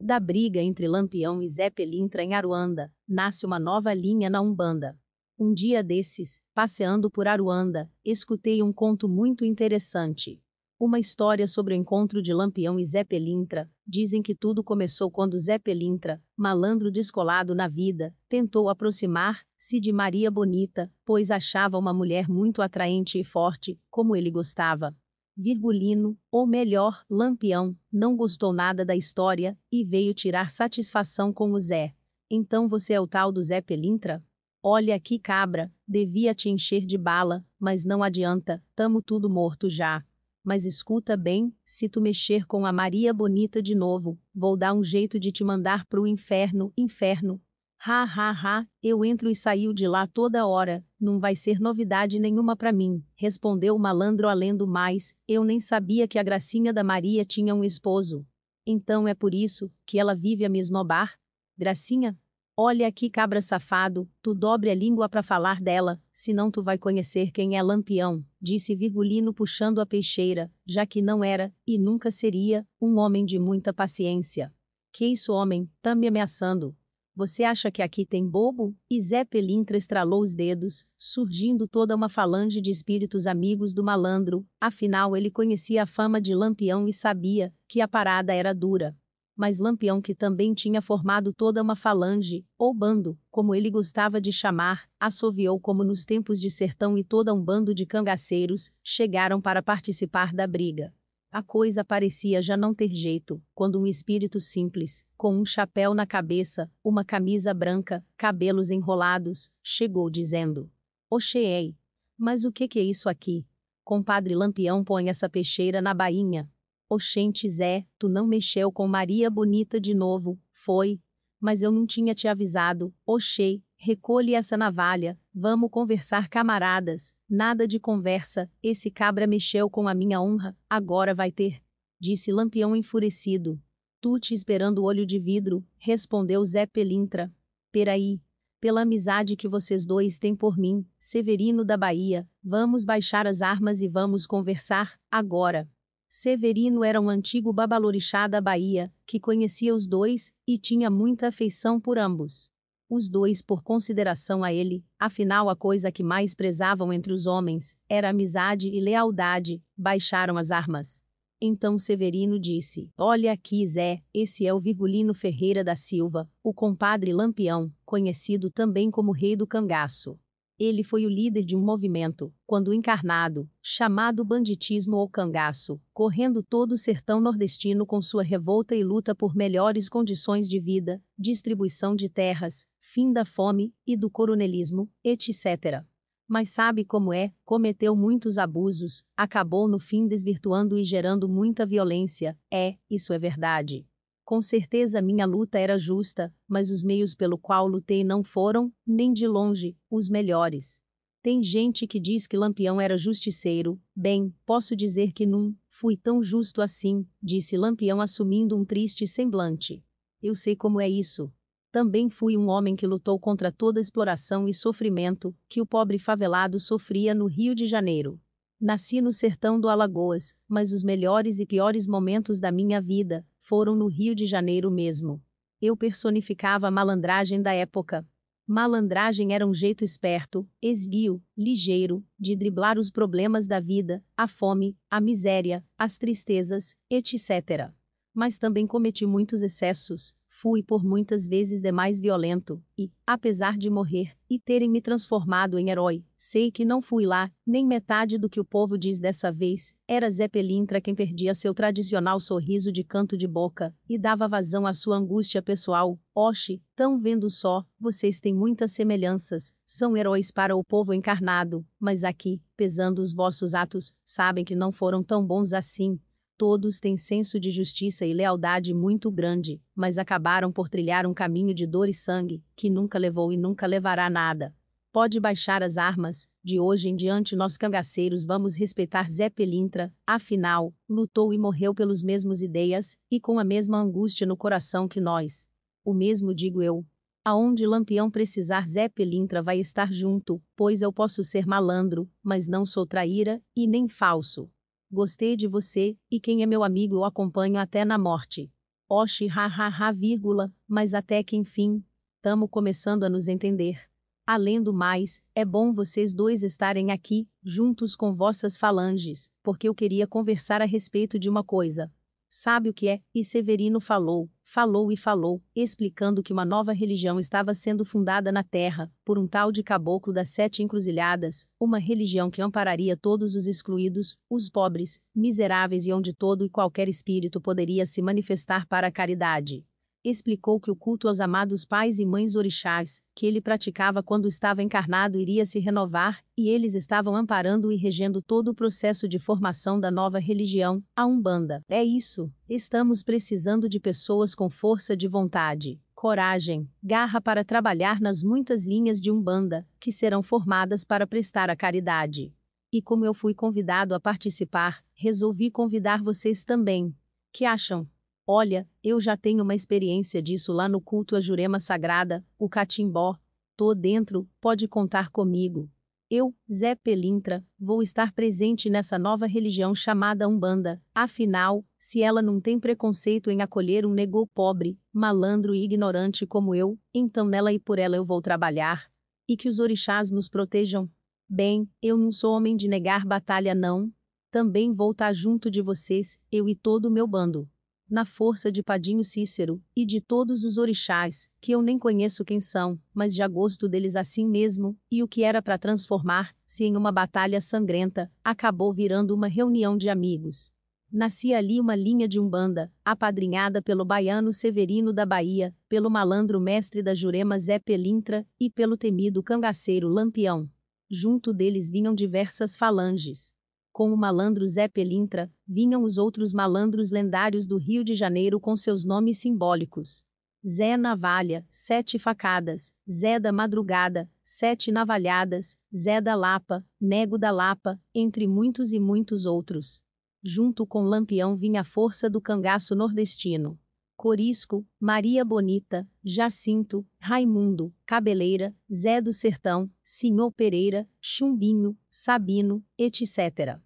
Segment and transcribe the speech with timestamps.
[0.00, 4.96] Da briga entre Lampião e Zé Pelintra em Aruanda, nasce uma nova linha na Umbanda.
[5.36, 10.40] Um dia desses, passeando por Aruanda, escutei um conto muito interessante.
[10.78, 13.68] Uma história sobre o encontro de Lampião e Zé Pelintra.
[13.84, 20.30] Dizem que tudo começou quando Zé Pelintra, malandro descolado na vida, tentou aproximar-se de Maria
[20.30, 24.96] Bonita, pois achava uma mulher muito atraente e forte, como ele gostava.
[25.40, 31.60] Virgulino, ou melhor, Lampião, não gostou nada da história e veio tirar satisfação com o
[31.60, 31.94] Zé.
[32.28, 34.20] Então você é o tal do Zé Pelintra?
[34.60, 40.04] Olha aqui, cabra, devia te encher de bala, mas não adianta, tamo tudo morto já.
[40.42, 44.82] Mas escuta bem, se tu mexer com a Maria Bonita de novo, vou dar um
[44.82, 47.40] jeito de te mandar pro inferno, inferno,
[47.80, 52.18] Ha ha ha, eu entro e saio de lá toda hora, não vai ser novidade
[52.18, 56.72] nenhuma para mim, respondeu o malandro além do mais, eu nem sabia que a gracinha
[56.72, 58.26] da Maria tinha um esposo.
[58.66, 61.16] Então é por isso que ela vive a me esnobar?
[61.56, 62.18] Gracinha?
[62.56, 67.30] Olha aqui cabra safado, tu dobre a língua para falar dela, senão tu vai conhecer
[67.30, 72.66] quem é Lampião, disse Virgulino puxando a peixeira, já que não era, e nunca seria,
[72.80, 74.52] um homem de muita paciência.
[74.92, 76.76] Que isso homem, tá me ameaçando,
[77.18, 78.76] você acha que aqui tem bobo?
[78.88, 84.46] E Zé Pelintra estralou os dedos, surgindo toda uma falange de espíritos amigos do malandro,
[84.60, 88.96] afinal ele conhecia a fama de Lampião e sabia que a parada era dura.
[89.34, 94.30] Mas Lampião, que também tinha formado toda uma falange, ou bando, como ele gostava de
[94.30, 99.60] chamar, assoviou como nos tempos de sertão e toda um bando de cangaceiros chegaram para
[99.60, 100.94] participar da briga.
[101.30, 106.06] A coisa parecia já não ter jeito, quando um espírito simples, com um chapéu na
[106.06, 110.70] cabeça, uma camisa branca, cabelos enrolados, chegou dizendo:
[111.10, 111.76] Oxei!
[112.16, 113.46] Mas o que, que é isso aqui?
[113.84, 116.50] Compadre Lampião põe essa peixeira na bainha.
[116.88, 120.98] Oxente Zé, tu não mexeu com Maria Bonita de novo, foi?
[121.38, 127.78] Mas eu não tinha te avisado, Oxei, Recolhe essa navalha, vamos conversar camaradas, nada de
[127.78, 131.62] conversa, esse cabra mexeu com a minha honra, agora vai ter.
[132.00, 133.62] Disse Lampião enfurecido.
[134.00, 137.32] Tu te esperando o olho de vidro, respondeu Zé Pelintra.
[137.70, 138.20] Peraí.
[138.60, 143.80] Pela amizade que vocês dois têm por mim, Severino da Bahia, vamos baixar as armas
[143.80, 145.70] e vamos conversar, agora.
[146.08, 151.80] Severino era um antigo babalorixá da Bahia, que conhecia os dois, e tinha muita afeição
[151.80, 152.50] por ambos
[152.88, 157.76] os dois por consideração a ele, afinal a coisa que mais prezavam entre os homens
[157.88, 161.02] era amizade e lealdade, baixaram as armas.
[161.40, 167.12] Então Severino disse: Olha aqui, Zé, esse é o Virgulino Ferreira da Silva, o compadre
[167.12, 170.18] Lampião, conhecido também como Rei do Cangaço.
[170.58, 176.72] Ele foi o líder de um movimento, quando encarnado, chamado banditismo ou cangaço, correndo todo
[176.72, 182.08] o sertão nordestino com sua revolta e luta por melhores condições de vida, distribuição de
[182.08, 185.84] terras, fim da fome e do coronelismo, etc.
[186.26, 187.32] Mas sabe como é?
[187.44, 192.36] Cometeu muitos abusos, acabou no fim desvirtuando e gerando muita violência.
[192.52, 193.86] É, isso é verdade.
[194.28, 199.10] Com certeza minha luta era justa, mas os meios pelo qual lutei não foram, nem
[199.10, 200.82] de longe, os melhores.
[201.22, 203.80] Tem gente que diz que Lampião era justiceiro.
[203.96, 209.82] Bem, posso dizer que não fui tão justo assim, disse Lampião assumindo um triste semblante.
[210.22, 211.32] Eu sei como é isso.
[211.72, 216.60] Também fui um homem que lutou contra toda exploração e sofrimento que o pobre favelado
[216.60, 218.20] sofria no Rio de Janeiro.
[218.60, 223.76] Nasci no sertão do Alagoas, mas os melhores e piores momentos da minha vida foram
[223.76, 225.22] no Rio de Janeiro mesmo.
[225.62, 228.04] Eu personificava a malandragem da época.
[228.44, 234.76] Malandragem era um jeito esperto, esguio, ligeiro, de driblar os problemas da vida, a fome,
[234.90, 237.70] a miséria, as tristezas, etc.
[238.12, 244.12] Mas também cometi muitos excessos, fui por muitas vezes demais violento, e, apesar de morrer,
[244.30, 248.38] e terem me transformado em herói, sei que não fui lá, nem metade do que
[248.38, 253.16] o povo diz dessa vez, era Zé Pelintra quem perdia seu tradicional sorriso de canto
[253.16, 258.32] de boca, e dava vazão à sua angústia pessoal, oxe, tão vendo só, vocês têm
[258.32, 264.44] muitas semelhanças, são heróis para o povo encarnado, mas aqui, pesando os vossos atos, sabem
[264.44, 265.98] que não foram tão bons assim,
[266.38, 271.52] Todos têm senso de justiça e lealdade muito grande, mas acabaram por trilhar um caminho
[271.52, 274.54] de dor e sangue, que nunca levou e nunca levará nada.
[274.92, 280.72] Pode baixar as armas, de hoje em diante nós cangaceiros vamos respeitar Zé Pelintra, afinal,
[280.88, 285.48] lutou e morreu pelos mesmos ideias, e com a mesma angústia no coração que nós.
[285.84, 286.86] O mesmo digo eu.
[287.24, 292.64] Aonde Lampião precisar Zé Pelintra vai estar junto, pois eu posso ser malandro, mas não
[292.64, 294.48] sou traíra, e nem falso.
[294.90, 298.50] Gostei de você, e quem é meu amigo eu acompanho até na morte.
[298.88, 301.84] Oxi, ha, ha, ha, vírgula, mas até que enfim,
[302.22, 303.78] tamo começando a nos entender.
[304.26, 309.74] Além do mais, é bom vocês dois estarem aqui, juntos com vossas falanges, porque eu
[309.74, 311.92] queria conversar a respeito de uma coisa.
[312.30, 313.00] Sabe o que é?
[313.14, 318.44] E Severino falou, falou e falou, explicando que uma nova religião estava sendo fundada na
[318.44, 323.46] Terra, por um tal de caboclo das sete encruzilhadas, uma religião que ampararia todos os
[323.46, 328.92] excluídos, os pobres, miseráveis e onde todo e qualquer espírito poderia se manifestar para a
[328.92, 329.64] caridade
[330.08, 334.62] explicou que o culto aos amados pais e mães orixás, que ele praticava quando estava
[334.62, 339.78] encarnado, iria se renovar, e eles estavam amparando e regendo todo o processo de formação
[339.78, 341.62] da nova religião, a Umbanda.
[341.68, 342.32] É isso.
[342.48, 349.00] Estamos precisando de pessoas com força de vontade, coragem, garra para trabalhar nas muitas linhas
[349.00, 352.32] de Umbanda, que serão formadas para prestar a caridade.
[352.72, 356.94] E como eu fui convidado a participar, resolvi convidar vocês também.
[357.32, 357.88] Que acham?
[358.30, 363.16] Olha, eu já tenho uma experiência disso lá no culto à Jurema Sagrada, o Catimbó.
[363.56, 365.70] Tô dentro, pode contar comigo.
[366.10, 370.78] Eu, Zé Pelintra, vou estar presente nessa nova religião chamada Umbanda.
[370.94, 376.54] Afinal, se ela não tem preconceito em acolher um negô pobre, malandro e ignorante como
[376.54, 378.92] eu, então nela e por ela eu vou trabalhar.
[379.26, 380.86] E que os orixás nos protejam.
[381.26, 383.90] Bem, eu não sou homem de negar batalha, não.
[384.30, 387.48] Também vou estar junto de vocês, eu e todo o meu bando
[387.90, 392.40] na força de Padinho Cícero, e de todos os orixás, que eu nem conheço quem
[392.40, 396.92] são, mas já gosto deles assim mesmo, e o que era para transformar-se em uma
[396.92, 400.50] batalha sangrenta, acabou virando uma reunião de amigos.
[400.90, 406.82] Nascia ali uma linha de umbanda, apadrinhada pelo baiano Severino da Bahia, pelo malandro mestre
[406.82, 410.48] da Jurema Zé Pelintra, e pelo temido cangaceiro Lampião.
[410.90, 413.34] Junto deles vinham diversas falanges,
[413.78, 418.56] com o malandro Zé Pelintra, vinham os outros malandros lendários do Rio de Janeiro com
[418.56, 420.04] seus nomes simbólicos.
[420.44, 427.80] Zé Navalha, Sete Facadas, Zé da Madrugada, Sete Navalhadas, Zé da Lapa, Nego da Lapa,
[427.94, 429.80] entre muitos e muitos outros.
[430.24, 433.56] Junto com Lampião vinha a força do cangaço nordestino.
[433.96, 443.60] Corisco, Maria Bonita, Jacinto, Raimundo, Cabeleira, Zé do Sertão, Senhor Pereira, Chumbinho, Sabino, etc.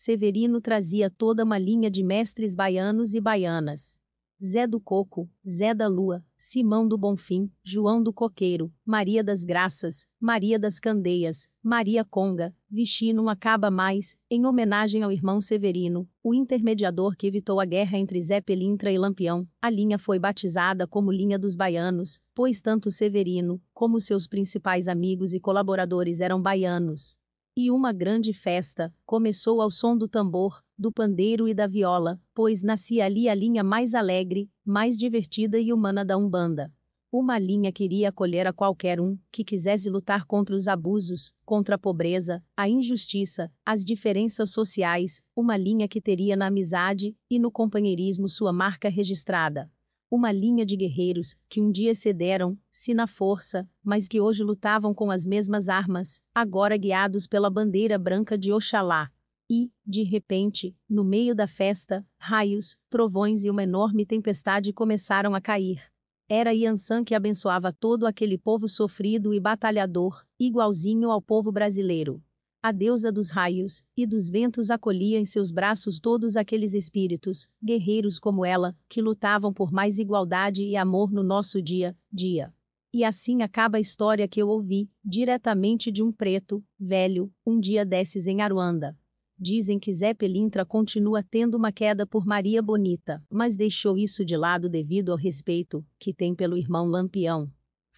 [0.00, 3.98] Severino trazia toda uma linha de mestres baianos e baianas.
[4.40, 10.06] Zé do Coco, Zé da Lua, Simão do Bonfim, João do Coqueiro, Maria das Graças,
[10.20, 16.32] Maria das Candeias, Maria Conga, Vichy não acaba mais, em homenagem ao irmão Severino, o
[16.32, 21.10] intermediador que evitou a guerra entre Zé Pelintra e Lampião, a linha foi batizada como
[21.10, 27.18] Linha dos Baianos, pois tanto Severino, como seus principais amigos e colaboradores eram baianos.
[27.60, 32.62] E uma grande festa começou ao som do tambor, do pandeiro e da viola, pois
[32.62, 36.72] nascia ali a linha mais alegre, mais divertida e humana da Umbanda.
[37.10, 41.78] Uma linha queria acolher a qualquer um que quisesse lutar contra os abusos, contra a
[41.78, 48.28] pobreza, a injustiça, as diferenças sociais, uma linha que teria na amizade e no companheirismo
[48.28, 49.68] sua marca registrada
[50.10, 55.10] uma linha de guerreiros que um dia cederam-se na força, mas que hoje lutavam com
[55.10, 59.10] as mesmas armas, agora guiados pela bandeira branca de Oxalá.
[59.50, 65.40] E, de repente, no meio da festa, raios, trovões e uma enorme tempestade começaram a
[65.40, 65.82] cair.
[66.28, 72.22] Era Yansan que abençoava todo aquele povo sofrido e batalhador, igualzinho ao povo brasileiro.
[72.60, 78.18] A deusa dos raios e dos ventos acolhia em seus braços todos aqueles espíritos, guerreiros
[78.18, 82.52] como ela, que lutavam por mais igualdade e amor no nosso dia, dia.
[82.92, 87.84] E assim acaba a história que eu ouvi, diretamente de um preto, velho, um dia
[87.84, 88.98] desses em Aruanda.
[89.38, 94.36] Dizem que Zé Pelintra continua tendo uma queda por Maria Bonita, mas deixou isso de
[94.36, 97.48] lado devido ao respeito que tem pelo irmão Lampião.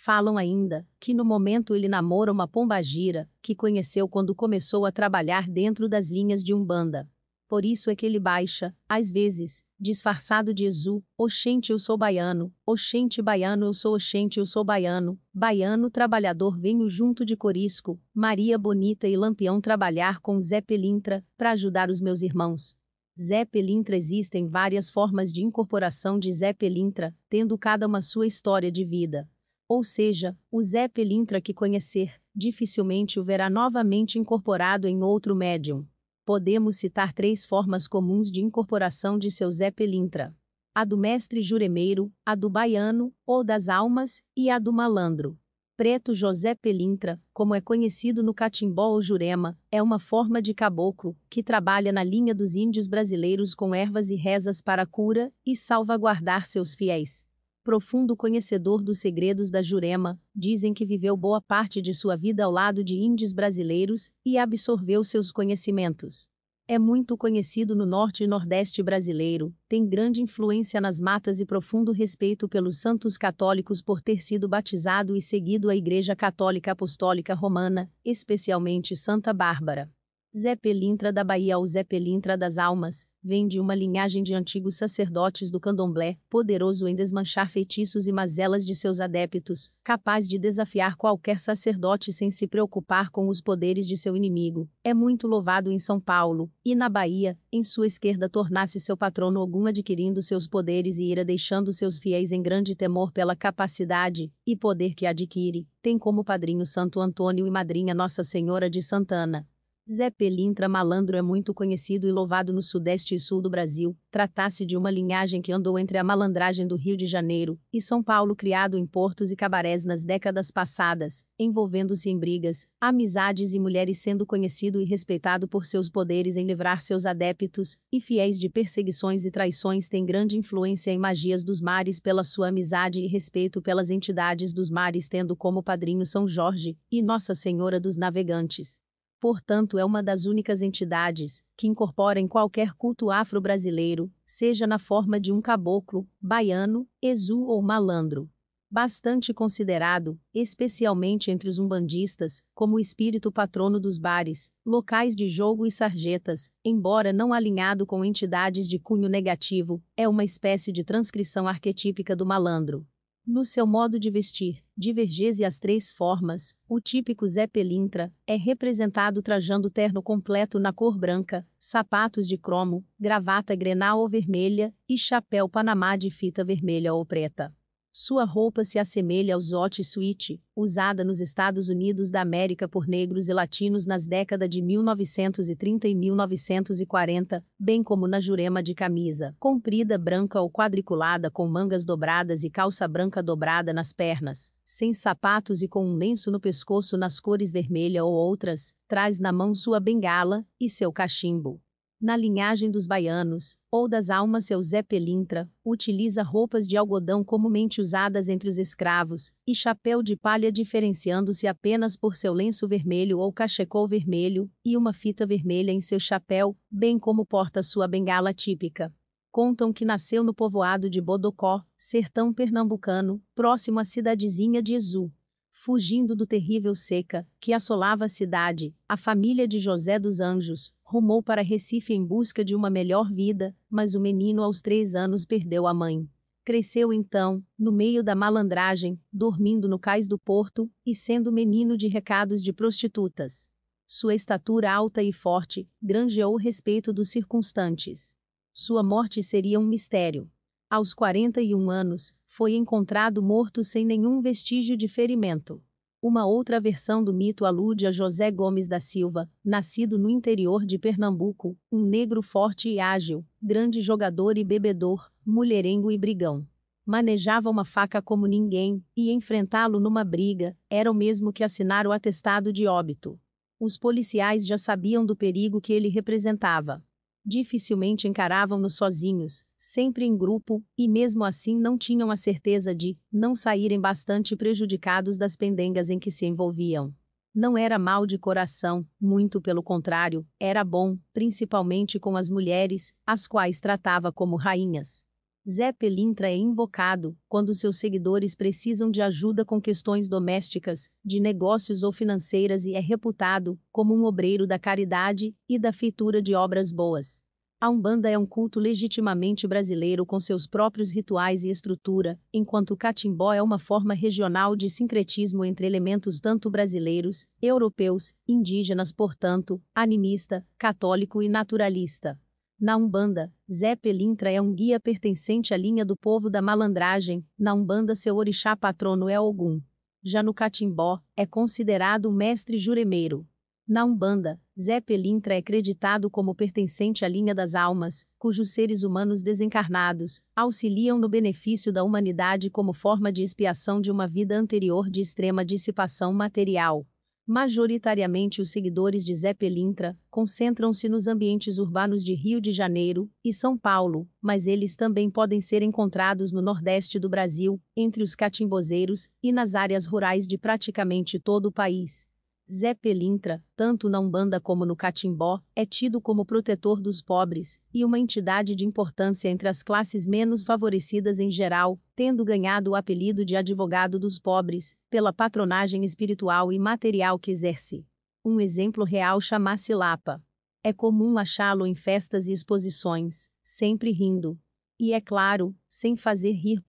[0.02, 5.46] Falam ainda que no momento ele namora uma pombagira, que conheceu quando começou a trabalhar
[5.46, 7.06] dentro das linhas de Umbanda.
[7.46, 12.50] Por isso é que ele baixa, às vezes, disfarçado de Exu, Oxente eu sou baiano,
[12.64, 18.56] Oxente baiano eu sou Oxente eu sou baiano, baiano trabalhador venho junto de Corisco, Maria
[18.56, 22.74] Bonita e Lampião trabalhar com Zé Pelintra, para ajudar os meus irmãos.
[23.20, 28.72] Zé Pelintra existem várias formas de incorporação de Zé Pelintra, tendo cada uma sua história
[28.72, 29.28] de vida.
[29.70, 35.86] Ou seja, o Zé Pelintra que conhecer, dificilmente o verá novamente incorporado em outro médium.
[36.24, 40.34] Podemos citar três formas comuns de incorporação de seu Zé Pelintra:
[40.74, 45.38] a do mestre juremeiro, a do baiano, ou das almas, e a do malandro.
[45.76, 51.16] Preto José Pelintra, como é conhecido no catimbó ou jurema, é uma forma de caboclo,
[51.30, 56.44] que trabalha na linha dos índios brasileiros com ervas e rezas para cura e salvaguardar
[56.44, 57.24] seus fiéis.
[57.70, 62.50] Profundo conhecedor dos segredos da Jurema, dizem que viveu boa parte de sua vida ao
[62.50, 66.26] lado de índios brasileiros e absorveu seus conhecimentos.
[66.66, 71.92] É muito conhecido no norte e nordeste brasileiro, tem grande influência nas matas e profundo
[71.92, 77.88] respeito pelos santos católicos por ter sido batizado e seguido a Igreja Católica Apostólica Romana,
[78.04, 79.88] especialmente Santa Bárbara.
[80.36, 84.76] Zé Pelintra da Bahia ou Zé Pelintra das Almas, vem de uma linhagem de antigos
[84.76, 90.94] sacerdotes do candomblé, poderoso em desmanchar feitiços e mazelas de seus adeptos, capaz de desafiar
[90.94, 94.70] qualquer sacerdote sem se preocupar com os poderes de seu inimigo.
[94.84, 99.40] É muito louvado em São Paulo, e na Bahia, em sua esquerda tornasse seu patrono
[99.40, 104.56] algum adquirindo seus poderes e ira deixando seus fiéis em grande temor pela capacidade e
[104.56, 105.66] poder que adquire.
[105.82, 109.44] Tem como padrinho Santo Antônio e madrinha Nossa Senhora de Santana.
[109.92, 113.96] Zé Pelintra Malandro é muito conhecido e louvado no sudeste e sul do Brasil.
[114.08, 118.00] Tratasse de uma linhagem que andou entre a malandragem do Rio de Janeiro e São
[118.00, 123.98] Paulo, criado em portos e cabarés nas décadas passadas, envolvendo-se em brigas, amizades e mulheres,
[123.98, 129.24] sendo conhecido e respeitado por seus poderes em livrar seus adeptos e fiéis de perseguições
[129.24, 129.88] e traições.
[129.88, 134.70] Tem grande influência em magias dos mares pela sua amizade e respeito pelas entidades dos
[134.70, 138.80] mares, tendo como padrinho São Jorge e Nossa Senhora dos Navegantes
[139.20, 145.20] portanto é uma das únicas entidades que incorpora em qualquer culto afro-brasileiro, seja na forma
[145.20, 148.30] de um caboclo, baiano, exu ou malandro.
[148.72, 155.66] Bastante considerado, especialmente entre os umbandistas, como o espírito patrono dos bares, locais de jogo
[155.66, 161.48] e sarjetas, embora não alinhado com entidades de cunho negativo, é uma espécie de transcrição
[161.48, 162.86] arquetípica do malandro.
[163.26, 169.22] No seu modo de vestir, divergese as três formas, o típico Zé Pelintra é representado
[169.22, 175.48] trajando terno completo na cor branca, sapatos de cromo, gravata grenal ou vermelha e chapéu
[175.48, 177.54] panamá de fita vermelha ou preta.
[177.92, 183.28] Sua roupa se assemelha ao Zote Suite, usada nos Estados Unidos da América por negros
[183.28, 189.98] e latinos nas décadas de 1930 e 1940, bem como na jurema de camisa, comprida
[189.98, 195.66] branca ou quadriculada com mangas dobradas e calça branca dobrada nas pernas, sem sapatos e
[195.66, 200.46] com um lenço no pescoço nas cores vermelha ou outras, traz na mão sua bengala
[200.60, 201.60] e seu cachimbo
[202.00, 207.80] na linhagem dos baianos, ou das almas seu Zé Pelintra, utiliza roupas de algodão comumente
[207.80, 213.32] usadas entre os escravos, e chapéu de palha diferenciando-se apenas por seu lenço vermelho ou
[213.32, 218.92] cachecol vermelho, e uma fita vermelha em seu chapéu, bem como porta sua bengala típica.
[219.30, 225.12] Contam que nasceu no povoado de Bodocó, sertão pernambucano, próximo à cidadezinha de Exu.
[225.52, 231.22] Fugindo do terrível seca, que assolava a cidade, a família de José dos Anjos, rumou
[231.22, 235.68] para Recife em busca de uma melhor vida, mas o menino aos três anos perdeu
[235.68, 236.04] a mãe.
[236.44, 241.86] Cresceu então, no meio da malandragem, dormindo no cais do porto, e sendo menino de
[241.86, 243.48] recados de prostitutas.
[243.86, 248.16] Sua estatura alta e forte, granjeou o respeito dos circunstantes.
[248.52, 250.28] Sua morte seria um mistério.
[250.68, 255.62] Aos 41 anos, foi encontrado morto sem nenhum vestígio de ferimento.
[256.02, 260.78] Uma outra versão do mito alude a José Gomes da Silva, nascido no interior de
[260.78, 266.46] Pernambuco, um negro forte e ágil, grande jogador e bebedor, mulherengo e brigão.
[266.86, 271.92] Manejava uma faca como ninguém, e enfrentá-lo numa briga era o mesmo que assinar o
[271.92, 273.20] atestado de óbito.
[273.60, 276.82] Os policiais já sabiam do perigo que ele representava
[277.24, 283.34] dificilmente encaravam-no sozinhos, sempre em grupo, e mesmo assim não tinham a certeza de não
[283.34, 286.94] saírem bastante prejudicados das pendengas em que se envolviam.
[287.34, 293.26] Não era mal de coração, muito pelo contrário, era bom, principalmente com as mulheres, as
[293.26, 295.04] quais tratava como rainhas.
[295.48, 301.82] Zé Pelintra é invocado quando seus seguidores precisam de ajuda com questões domésticas, de negócios
[301.82, 306.70] ou financeiras e é reputado como um obreiro da caridade e da feitura de obras
[306.70, 307.22] boas.
[307.58, 312.76] A Umbanda é um culto legitimamente brasileiro com seus próprios rituais e estrutura, enquanto o
[312.76, 320.46] catimbó é uma forma regional de sincretismo entre elementos tanto brasileiros, europeus, indígenas, portanto, animista,
[320.58, 322.18] católico e naturalista.
[322.60, 327.54] Na Umbanda, Zé Pelintra é um guia pertencente à linha do povo da malandragem, na
[327.54, 329.62] Umbanda seu orixá patrono é Ogum.
[330.04, 333.26] Já no Catimbó, é considerado o mestre juremeiro.
[333.66, 339.22] Na Umbanda, Zé Pelintra é creditado como pertencente à linha das almas, cujos seres humanos
[339.22, 345.00] desencarnados auxiliam no benefício da humanidade como forma de expiação de uma vida anterior de
[345.00, 346.86] extrema dissipação material.
[347.26, 353.32] Majoritariamente os seguidores de Zé Pelintra concentram-se nos ambientes urbanos de Rio de Janeiro e
[353.32, 359.08] São Paulo, mas eles também podem ser encontrados no Nordeste do Brasil, entre os catimbozeiros
[359.22, 362.09] e nas áreas rurais de praticamente todo o país.
[362.52, 367.84] Zé Pelintra, tanto na Umbanda como no Catimbó, é tido como protetor dos pobres e
[367.84, 373.24] uma entidade de importância entre as classes menos favorecidas em geral, tendo ganhado o apelido
[373.24, 377.86] de advogado dos pobres, pela patronagem espiritual e material que exerce.
[378.24, 380.20] Um exemplo real chama-se Lapa.
[380.60, 384.36] É comum achá-lo em festas e exposições, sempre rindo.
[384.76, 386.64] E é claro, sem fazer rir